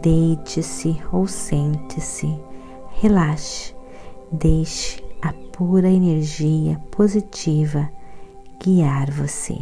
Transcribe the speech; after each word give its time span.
deite-se 0.00 1.00
ou 1.12 1.26
sente-se, 1.26 2.34
relaxe, 3.00 3.74
deixe 4.32 5.02
a 5.22 5.32
pura 5.56 5.88
energia 5.88 6.80
positiva 6.90 7.88
guiar 8.62 9.10
você. 9.10 9.56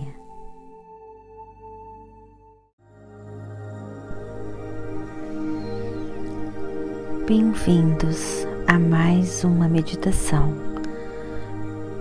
Bem-vindos 7.27 8.47
a 8.67 8.79
mais 8.79 9.45
uma 9.45 9.69
meditação. 9.69 10.55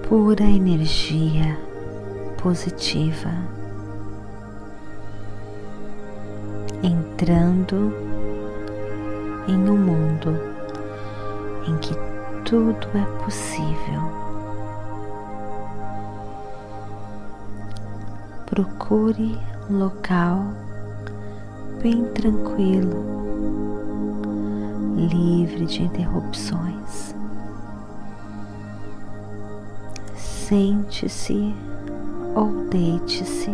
Pura 0.07 0.43
energia 0.43 1.57
positiva, 2.41 3.29
entrando 6.83 7.93
em 9.47 9.69
um 9.69 9.77
mundo 9.77 10.39
em 11.67 11.77
que 11.77 11.93
tudo 12.45 12.87
é 12.95 13.23
possível. 13.23 14.01
Procure 18.45 19.37
um 19.69 19.77
local 19.77 20.43
bem 21.81 22.03
tranquilo, 22.13 23.03
livre 24.95 25.65
de 25.65 25.83
interrupções. 25.83 27.15
Sente-se 30.15 31.55
ou 32.35 32.65
deite-se. 32.69 33.51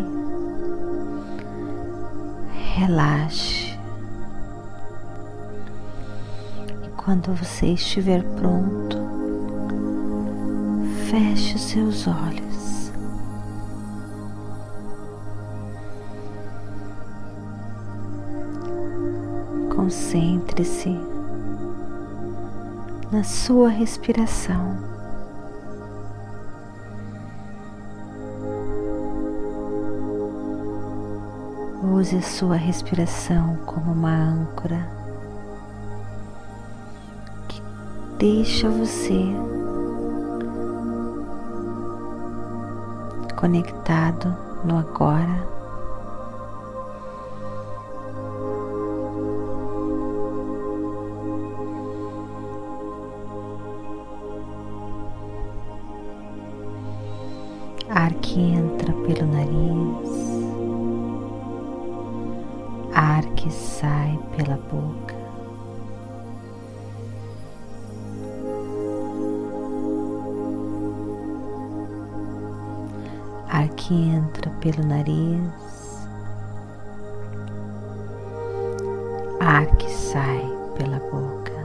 Relaxe. 2.76 3.67
Quando 7.08 7.34
você 7.34 7.68
estiver 7.68 8.22
pronto, 8.22 8.98
feche 11.10 11.58
seus 11.58 12.06
olhos. 12.06 12.92
Concentre-se 19.74 21.00
na 23.10 23.24
sua 23.24 23.70
respiração. 23.70 24.76
Use 31.82 32.18
a 32.18 32.22
sua 32.22 32.58
respiração 32.58 33.56
como 33.66 33.94
uma 33.94 34.14
âncora 34.14 34.97
deixa 38.18 38.68
você 38.70 39.22
conectado 43.36 44.36
no 44.66 44.78
agora. 44.78 45.58
Ar 57.90 58.14
que 58.16 58.40
entra 58.40 58.92
pelo 58.94 59.32
nariz 59.32 60.28
ar 62.98 63.24
que 63.36 63.52
sai 63.52 64.20
pela 64.36 64.58
boca. 64.58 65.17
Que 73.88 73.94
entra 73.94 74.52
pelo 74.60 74.86
nariz, 74.86 76.06
ar 79.40 79.66
que 79.78 79.90
sai 79.90 80.46
pela 80.76 81.00
boca. 81.00 81.56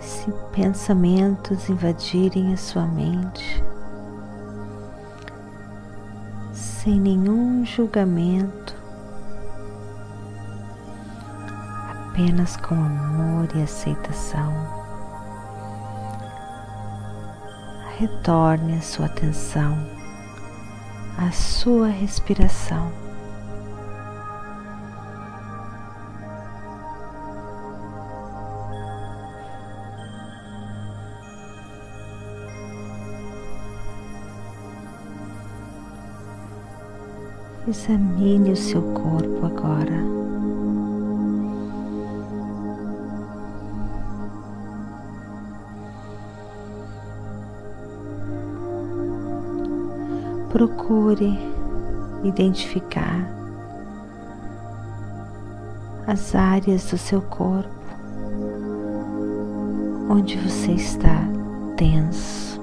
se 0.00 0.30
pensamentos 0.52 1.68
invadirem 1.68 2.54
a 2.54 2.56
sua 2.56 2.86
mente, 2.86 3.60
sem 6.52 7.00
nenhum 7.00 7.64
julgamento, 7.64 8.83
apenas 12.14 12.56
com 12.56 12.76
amor 12.76 13.48
e 13.56 13.62
aceitação. 13.62 14.52
Retorne 17.98 18.78
a 18.78 18.80
sua 18.80 19.06
atenção 19.06 19.76
à 21.18 21.32
sua 21.32 21.88
respiração. 21.88 22.92
Examine 37.66 38.52
o 38.52 38.56
seu 38.56 38.82
corpo 38.92 39.46
agora. 39.46 40.23
Procure 50.54 51.36
identificar 52.22 53.28
as 56.06 56.32
áreas 56.32 56.88
do 56.92 56.96
seu 56.96 57.20
corpo 57.20 57.74
onde 60.08 60.38
você 60.38 60.70
está 60.70 61.26
tenso. 61.76 62.60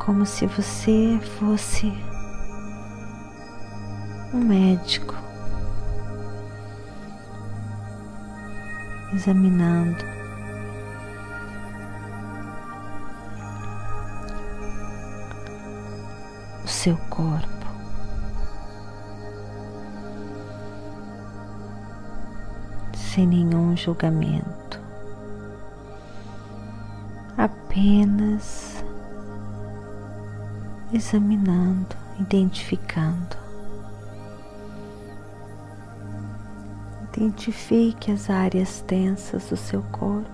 como 0.00 0.26
se 0.26 0.46
você 0.46 1.20
fosse 1.38 1.92
um 4.34 4.38
médico 4.38 5.27
examinando 9.18 10.04
o 16.64 16.68
seu 16.68 16.96
corpo. 17.10 17.48
Sem 22.94 23.26
nenhum 23.26 23.76
julgamento, 23.76 24.80
apenas 27.36 28.84
examinando, 30.92 31.96
identificando. 32.20 33.47
Identifique 37.20 38.12
as 38.12 38.30
áreas 38.30 38.80
tensas 38.82 39.50
do 39.50 39.56
seu 39.56 39.82
corpo 39.90 40.28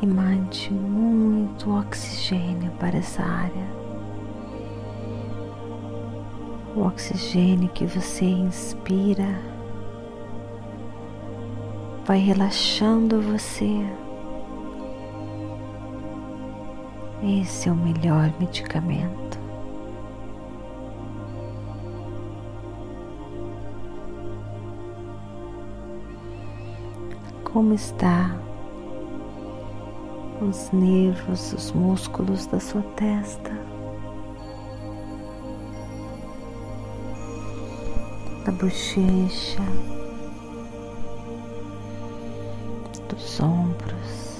e 0.00 0.06
mande 0.06 0.72
muito 0.72 1.76
oxigênio 1.76 2.70
para 2.78 2.98
essa 2.98 3.22
área. 3.22 3.84
o 6.76 6.82
oxigênio 6.82 7.68
que 7.68 7.86
você 7.86 8.24
inspira 8.24 9.40
vai 12.04 12.18
relaxando 12.18 13.20
você. 13.22 13.70
Esse 17.22 17.68
é 17.68 17.72
o 17.72 17.76
melhor 17.76 18.32
medicamento. 18.38 19.23
Como 27.54 27.72
está 27.74 28.36
os 30.42 30.72
nervos, 30.72 31.52
os 31.52 31.70
músculos 31.70 32.46
da 32.46 32.58
sua 32.58 32.82
testa? 32.96 33.52
Da 38.44 38.50
bochecha, 38.50 39.62
dos 43.08 43.38
ombros. 43.38 44.33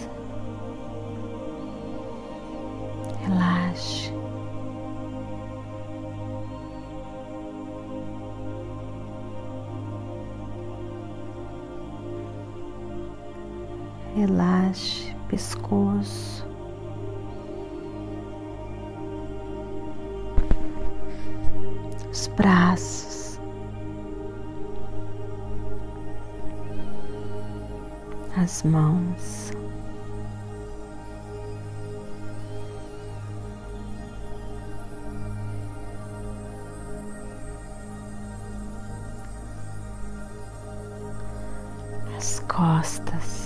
Costas. 42.54 43.43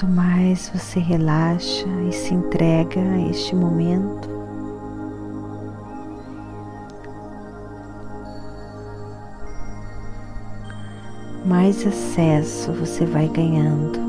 Quanto 0.00 0.14
mais 0.14 0.70
você 0.74 0.98
relaxa 0.98 1.86
e 2.08 2.12
se 2.12 2.32
entrega 2.32 2.98
a 2.98 3.20
este 3.28 3.54
momento, 3.54 4.30
mais 11.44 11.86
acesso 11.86 12.72
você 12.72 13.04
vai 13.04 13.28
ganhando 13.28 14.00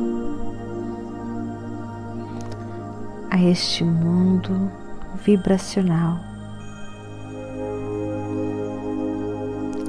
a 3.30 3.44
este 3.44 3.84
mundo 3.84 4.72
vibracional 5.26 6.22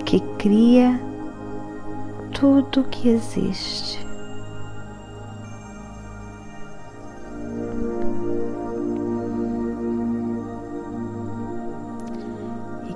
que 0.04 0.19
cria 0.37 1.00
tudo 2.32 2.82
que 2.90 3.08
existe. 3.08 4.01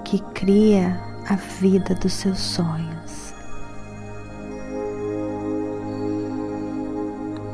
Que 0.06 0.20
cria 0.32 1.00
a 1.28 1.34
vida 1.34 1.92
dos 1.96 2.12
seus 2.12 2.38
sonhos. 2.38 3.34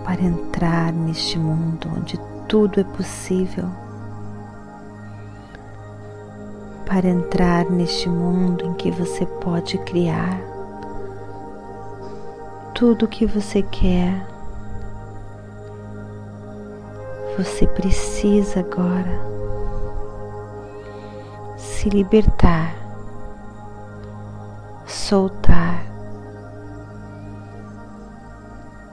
Para 0.04 0.20
entrar 0.20 0.92
neste 0.92 1.38
mundo 1.38 1.88
onde 1.96 2.20
tudo 2.46 2.78
é 2.78 2.84
possível, 2.84 3.64
para 6.84 7.08
entrar 7.08 7.64
neste 7.70 8.06
mundo 8.10 8.66
em 8.66 8.74
que 8.74 8.90
você 8.90 9.24
pode 9.24 9.78
criar 9.78 10.38
tudo 12.74 13.06
o 13.06 13.08
que 13.08 13.24
você 13.24 13.62
quer. 13.62 14.26
Você 17.38 17.66
precisa 17.66 18.60
agora 18.60 19.31
se 21.82 21.88
libertar, 21.88 22.76
soltar, 24.86 25.84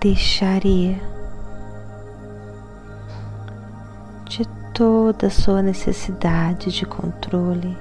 deixar 0.01 0.65
ir 0.65 0.99
de 4.25 4.43
toda 4.73 5.27
a 5.27 5.29
sua 5.29 5.61
necessidade 5.61 6.71
de 6.71 6.83
controle. 6.87 7.77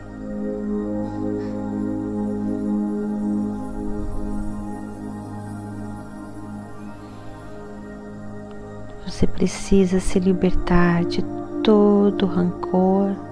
Você 9.07 9.27
precisa 9.27 10.01
se 10.01 10.21
libertar 10.21 11.03
de 11.07 11.25
todo 11.65 12.27
rancor. 12.27 13.28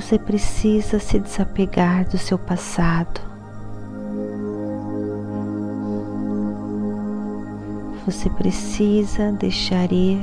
Você 0.00 0.18
precisa 0.18 0.98
se 0.98 1.18
desapegar 1.18 2.08
do 2.08 2.16
seu 2.16 2.38
passado. 2.38 3.20
Você 8.06 8.30
precisa 8.30 9.30
deixar 9.32 9.92
ir 9.92 10.18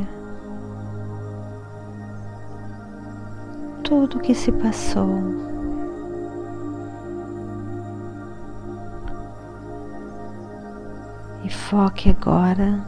tudo 3.84 4.18
o 4.18 4.20
que 4.20 4.34
se 4.34 4.52
passou. 4.52 5.22
E 11.44 11.50
foque 11.52 12.10
agora 12.10 12.84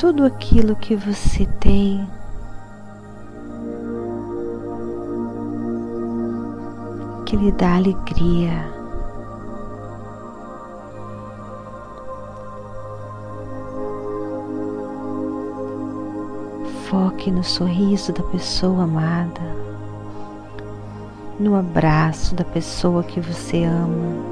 tudo 0.00 0.24
aquilo 0.24 0.74
que 0.76 0.96
você 0.96 1.44
tem 1.60 2.08
que 7.26 7.36
lhe 7.36 7.52
dá 7.52 7.76
alegria. 7.76 8.66
Foque 16.88 17.30
no 17.30 17.44
sorriso 17.44 18.10
da 18.14 18.22
pessoa 18.22 18.84
amada, 18.84 19.54
no 21.38 21.54
abraço 21.54 22.34
da 22.34 22.44
pessoa 22.44 23.02
que 23.04 23.20
você 23.20 23.64
ama. 23.64 24.29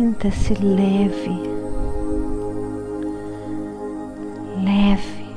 Sinta-se 0.00 0.54
leve, 0.54 1.42
leve. 4.64 5.36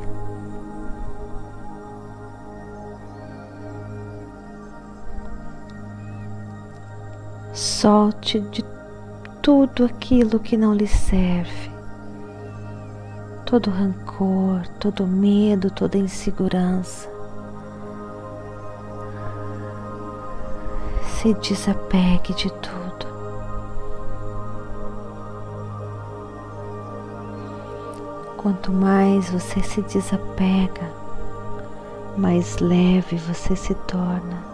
Solte 7.51 8.39
de 8.39 8.63
tudo 9.41 9.83
aquilo 9.83 10.39
que 10.39 10.55
não 10.55 10.73
lhe 10.73 10.87
serve, 10.87 11.69
todo 13.45 13.69
rancor, 13.69 14.65
todo 14.79 15.05
medo, 15.05 15.69
toda 15.69 15.97
insegurança. 15.97 17.09
Se 21.19 21.33
desapegue 21.33 22.33
de 22.35 22.49
tudo. 22.49 22.82
Quanto 28.43 28.73
mais 28.73 29.29
você 29.29 29.63
se 29.63 29.81
desapega, 29.81 30.91
mais 32.17 32.57
leve 32.57 33.15
você 33.15 33.55
se 33.55 33.73
torna. 33.73 34.53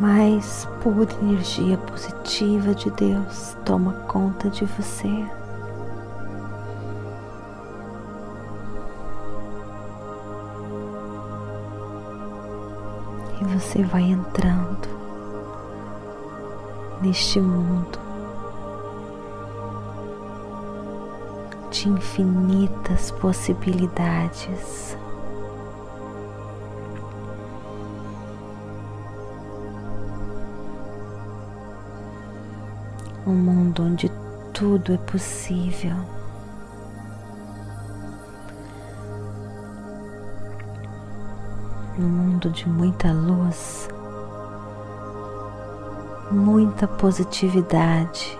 mais 0.00 0.64
pura 0.80 1.12
energia 1.20 1.76
positiva 1.76 2.72
de 2.72 2.88
Deus 2.92 3.56
toma 3.64 3.92
conta 4.06 4.48
de 4.48 4.64
você. 4.64 5.26
E 13.40 13.44
você 13.44 13.82
vai 13.82 14.02
entrando 14.02 14.88
neste 17.00 17.40
mundo 17.40 17.98
de 21.70 21.88
infinitas 21.88 23.10
possibilidades. 23.12 24.96
um 33.28 33.34
mundo 33.34 33.82
onde 33.82 34.10
tudo 34.54 34.94
é 34.94 34.96
possível. 34.96 36.17
Mundo 42.38 42.50
de 42.50 42.68
muita 42.68 43.12
luz, 43.12 43.88
muita 46.30 46.86
positividade. 46.86 48.38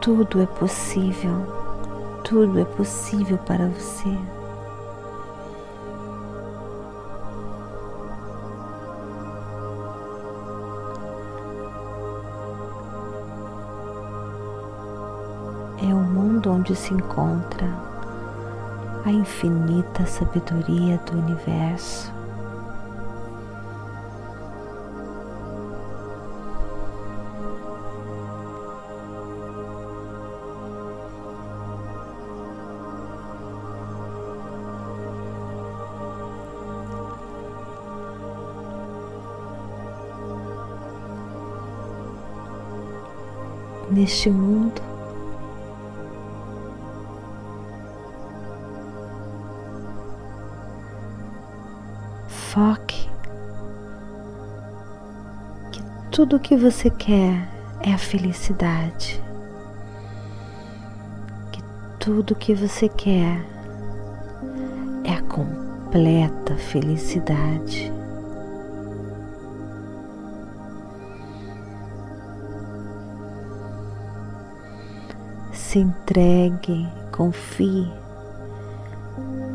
Tudo 0.00 0.40
é 0.40 0.46
possível, 0.46 1.34
tudo 2.22 2.60
é 2.60 2.64
possível 2.64 3.36
para 3.38 3.66
você. 3.66 4.16
onde 16.46 16.76
se 16.76 16.94
encontra 16.94 17.83
a 19.04 19.12
infinita 19.12 20.06
sabedoria 20.06 20.96
do 20.98 21.18
universo. 21.18 22.12
Neste 43.90 44.28
mundo 44.30 44.93
tudo 56.14 56.36
o 56.36 56.38
que 56.38 56.56
você 56.56 56.88
quer 56.90 57.48
é 57.80 57.92
a 57.92 57.98
felicidade, 57.98 59.20
que 61.50 61.60
tudo 61.98 62.30
o 62.30 62.34
que 62.36 62.54
você 62.54 62.88
quer 62.88 63.44
é 65.02 65.12
a 65.12 65.22
completa 65.22 66.54
felicidade. 66.54 67.92
Se 75.52 75.80
entregue, 75.80 76.88
confie 77.10 77.92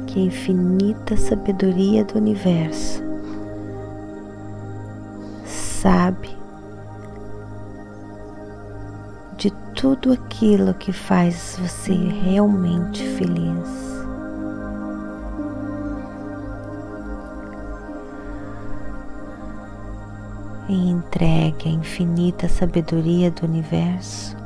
que 0.07 0.19
a 0.19 0.23
infinita 0.23 1.15
sabedoria 1.15 2.03
do 2.03 2.17
universo 2.17 3.01
sabe 5.45 6.38
tudo 9.79 10.12
aquilo 10.12 10.74
que 10.74 10.91
faz 10.91 11.57
você 11.57 11.93
realmente 11.93 13.01
feliz. 13.15 13.89
E 20.67 20.89
entregue 20.89 21.69
a 21.69 21.71
infinita 21.71 22.50
sabedoria 22.50 23.31
do 23.31 23.45
universo 23.45 24.38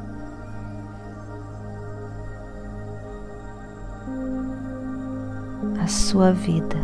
a 5.82 5.88
sua 5.88 6.32
vida. 6.32 6.78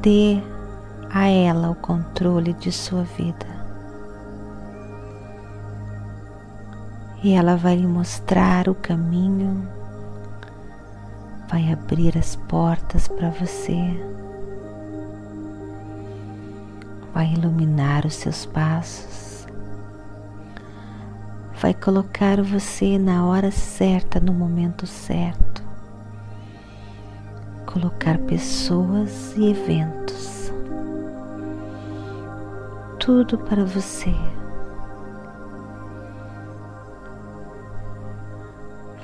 Dê 0.00 0.40
a 1.12 1.28
ela 1.28 1.70
o 1.70 1.74
controle 1.74 2.52
de 2.52 2.70
sua 2.72 3.02
vida. 3.02 3.46
E 7.22 7.32
ela 7.32 7.56
vai 7.56 7.76
lhe 7.76 7.86
mostrar 7.86 8.68
o 8.68 8.74
caminho, 8.74 9.68
vai 11.48 11.72
abrir 11.72 12.16
as 12.16 12.36
portas 12.36 13.08
para 13.08 13.28
você, 13.28 13.76
vai 17.12 17.32
iluminar 17.34 18.06
os 18.06 18.14
seus 18.14 18.46
passos 18.46 19.30
vai 21.60 21.74
colocar 21.74 22.40
você 22.40 22.98
na 22.98 23.26
hora 23.26 23.50
certa, 23.50 24.18
no 24.18 24.32
momento 24.32 24.86
certo. 24.86 25.62
Colocar 27.66 28.16
pessoas 28.20 29.36
e 29.36 29.50
eventos. 29.50 30.39
Tudo 33.00 33.36
para 33.38 33.64
você. 33.64 34.14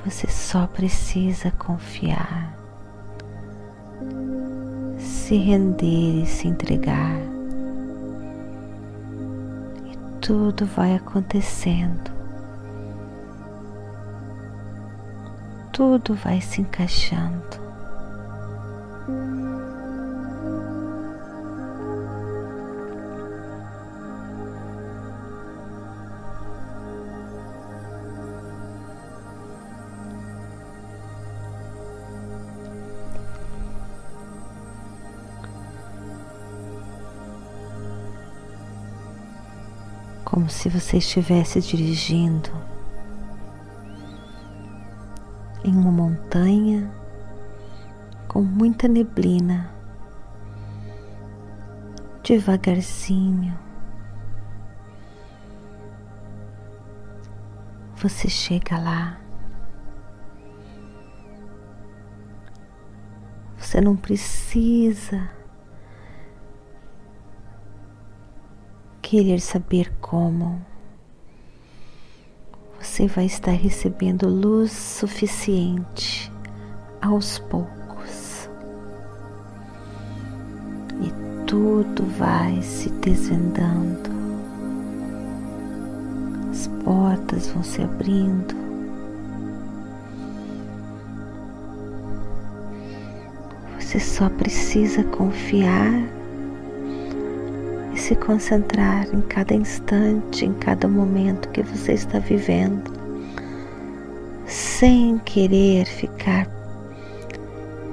Você 0.05 0.29
só 0.29 0.69
precisa 0.69 1.51
confiar, 1.51 2.57
se 4.97 5.37
render 5.37 6.23
e 6.23 6.27
se 6.27 6.47
entregar. 6.47 7.19
E 9.85 9.97
tudo 10.21 10.65
vai 10.65 10.95
acontecendo 10.95 12.17
tudo 15.77 16.15
vai 16.15 16.41
se 16.41 16.63
encaixando. 16.63 17.66
Como 40.37 40.51
se 40.51 40.69
você 40.69 40.99
estivesse 40.99 41.63
dirigindo 41.63 42.51
em 45.65 45.75
uma 45.75 45.91
montanha 45.91 46.93
com 48.29 48.43
muita 48.43 48.87
neblina, 48.87 49.73
devagarzinho. 52.23 53.59
Você 57.97 58.29
chega 58.29 58.77
lá. 58.79 59.19
Você 63.57 63.81
não 63.81 63.97
precisa 63.97 65.31
querer 69.09 69.41
saber 69.41 69.93
como. 70.01 70.61
Você 72.81 73.07
vai 73.07 73.27
estar 73.27 73.53
recebendo 73.53 74.29
luz 74.29 74.73
suficiente 74.73 76.33
aos 77.01 77.39
poucos. 77.39 78.51
E 81.01 81.47
tudo 81.47 82.05
vai 82.19 82.61
se 82.63 82.91
desvendando. 82.91 84.11
As 86.51 86.67
portas 86.83 87.47
vão 87.47 87.63
se 87.63 87.83
abrindo. 87.83 88.57
Você 93.79 94.01
só 94.01 94.29
precisa 94.29 95.05
confiar 95.05 96.16
se 97.97 98.15
concentrar 98.15 99.07
em 99.13 99.21
cada 99.23 99.55
instante, 99.55 100.45
em 100.45 100.53
cada 100.55 100.87
momento 100.87 101.49
que 101.51 101.63
você 101.63 101.93
está 101.93 102.19
vivendo, 102.19 102.93
sem 104.47 105.19
querer 105.19 105.87
ficar 105.87 106.47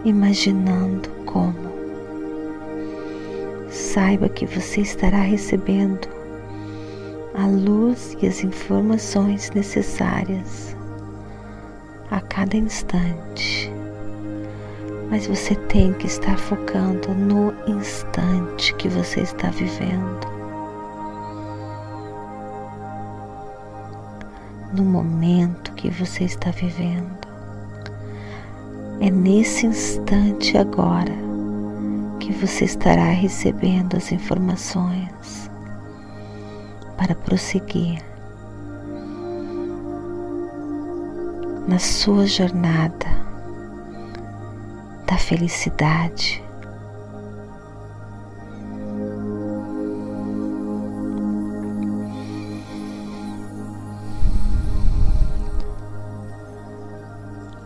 imaginando 0.06 1.10
como. 1.26 1.74
Saiba 3.70 4.30
que 4.30 4.46
você 4.46 4.82
estará 4.82 5.22
recebendo 5.22 6.08
a 7.34 7.48
luz 7.48 8.16
e 8.22 8.28
as 8.28 8.44
informações 8.44 9.50
necessárias 9.52 10.76
a 12.12 12.22
cada 12.22 12.56
instante 12.56 13.73
mas 15.14 15.28
você 15.28 15.54
tem 15.54 15.94
que 15.94 16.08
estar 16.08 16.36
focando 16.40 17.14
no 17.14 17.54
instante 17.68 18.74
que 18.74 18.90
você 18.90 19.20
está 19.20 19.52
vivendo, 19.52 20.28
no 24.76 24.84
momento 24.84 25.72
que 25.74 25.92
você 25.92 26.24
está 26.24 26.50
vivendo. 26.50 27.28
É 29.02 29.12
nesse 29.12 29.68
instante 29.68 30.58
agora 30.58 31.14
que 32.20 32.34
você 32.34 32.66
estará 32.66 33.12
recebendo 33.12 33.96
as 33.96 34.12
informações 34.12 35.48
para 36.98 37.14
prosseguir 37.14 38.02
na 41.68 41.78
sua 41.78 42.26
jornada 42.26 43.23
da 45.06 45.18
felicidade. 45.18 46.44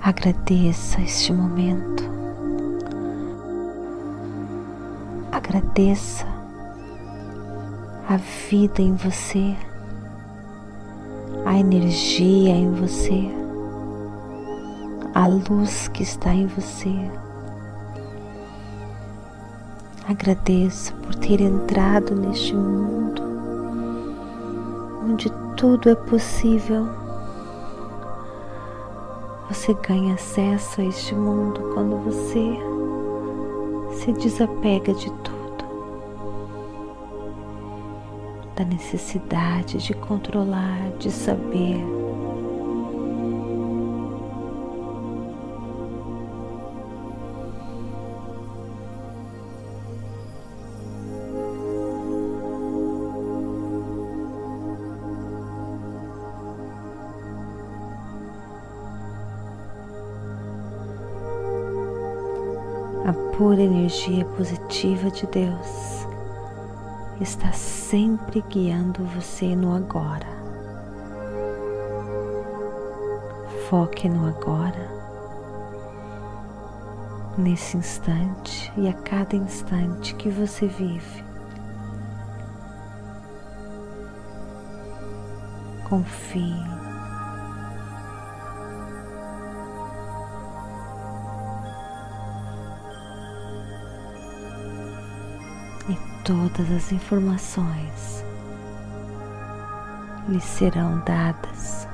Agradeça 0.02 1.02
este 1.02 1.34
momento. 1.34 2.04
Agradeça 5.32 6.26
a 8.08 8.16
vida 8.50 8.82
em 8.82 8.96
você, 8.96 9.54
a 11.46 11.60
energia 11.60 12.56
em 12.56 12.72
você, 12.72 13.30
a 15.14 15.28
luz 15.28 15.90
que 15.90 16.04
está 16.04 16.34
em 16.34 16.48
você. 16.48 17.27
Agradeço 20.10 20.94
por 20.96 21.14
ter 21.16 21.42
entrado 21.42 22.16
neste 22.16 22.56
mundo 22.56 23.22
onde 25.04 25.30
tudo 25.58 25.90
é 25.90 25.96
possível. 25.96 26.88
Você 29.50 29.74
ganha 29.74 30.14
acesso 30.14 30.80
a 30.80 30.86
este 30.86 31.14
mundo 31.14 31.60
quando 31.74 31.98
você 31.98 32.58
se 33.96 34.14
desapega 34.14 34.94
de 34.94 35.12
tudo, 35.12 35.66
da 38.56 38.64
necessidade 38.64 39.78
de 39.78 39.94
controlar, 39.94 40.90
de 41.00 41.12
saber 41.12 41.97
pura 63.48 63.62
energia 63.62 64.26
positiva 64.26 65.10
de 65.10 65.26
Deus 65.28 66.06
está 67.22 67.50
sempre 67.54 68.44
guiando 68.50 69.06
você 69.06 69.56
no 69.56 69.74
agora. 69.74 70.28
Foque 73.70 74.10
no 74.10 74.28
agora, 74.28 74.92
nesse 77.38 77.78
instante 77.78 78.70
e 78.76 78.90
a 78.90 78.94
cada 78.94 79.38
instante 79.38 80.14
que 80.16 80.28
você 80.28 80.68
vive. 80.68 81.24
Confie 85.88 86.77
todas 96.28 96.70
as 96.70 96.92
informações 96.92 98.22
lhe 100.28 100.42
serão 100.42 101.02
dadas. 101.06 101.88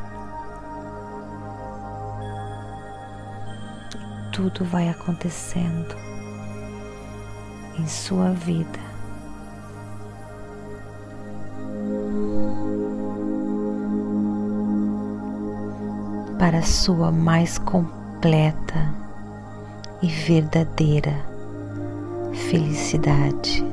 Tudo 4.32 4.65
vai 4.65 4.89
acontecendo 4.89 5.96
em 7.78 7.86
sua 7.86 8.32
vida. 8.32 8.80
Para 16.39 16.58
a 16.58 16.63
sua 16.63 17.12
mais 17.12 17.60
completa 17.60 18.91
e 20.02 20.08
verdadeira 20.08 21.13
felicidade. 22.50 23.72